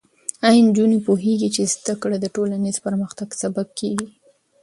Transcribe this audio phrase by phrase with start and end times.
[0.47, 4.07] ایا نجونې پوهېږي چې زده کړه د ټولنیز پرمختګ سبب کېږي؟